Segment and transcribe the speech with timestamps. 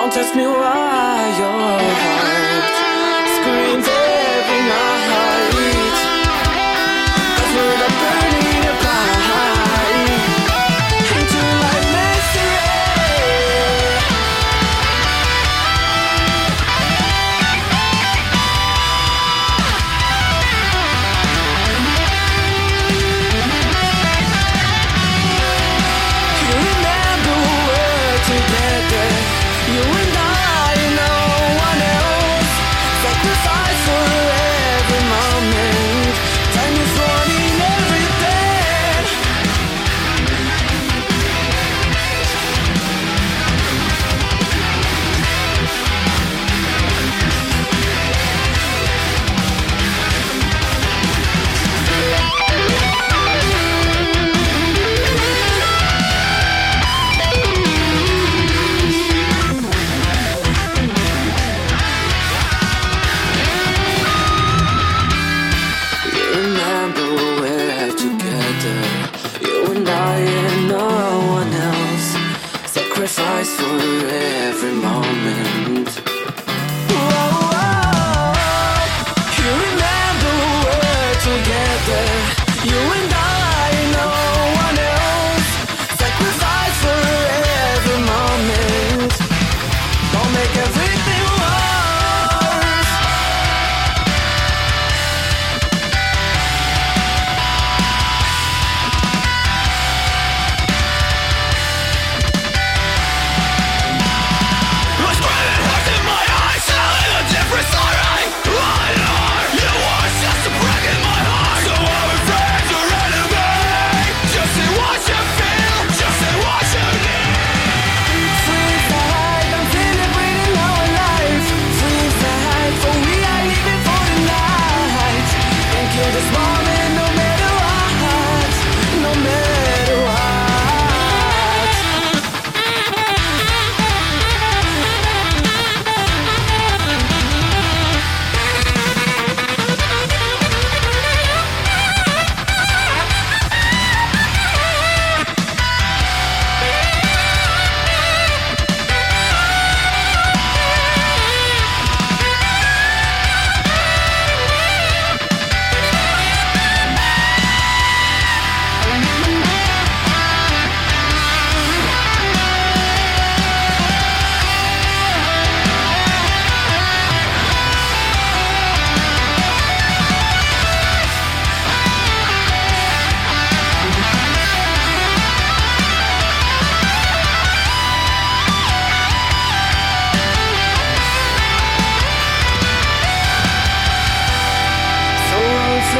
[0.00, 2.64] Don't test me why your heart
[3.36, 5.29] screams every night.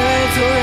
[0.00, 0.59] 在左